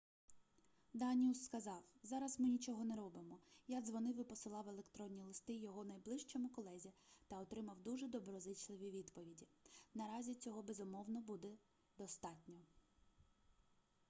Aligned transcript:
даніус 0.93 1.43
сказав 1.43 1.83
зараз 2.03 2.39
ми 2.39 2.49
нічого 2.49 2.85
не 2.85 2.95
робимо 2.95 3.39
я 3.67 3.81
дзвонив 3.81 4.19
і 4.19 4.23
посилав 4.23 4.69
електронні 4.69 5.23
листи 5.23 5.53
його 5.53 5.85
найближчому 5.85 6.49
колезі 6.49 6.93
та 7.27 7.35
отримав 7.39 7.79
дуже 7.81 8.07
доброзичливі 8.07 8.89
відповіді 8.91 9.47
наразі 9.93 10.35
цього 10.35 10.61
безумовно 10.63 11.21
буде 11.21 11.49
достатньо 11.97 12.57